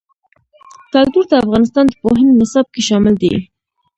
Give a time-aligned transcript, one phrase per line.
[0.93, 3.33] کلتور د افغانستان د پوهنې نصاب کې شامل دي.